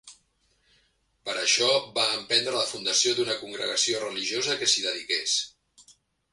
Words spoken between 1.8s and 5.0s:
va emprendre la fundació d'una congregació religiosa que s'hi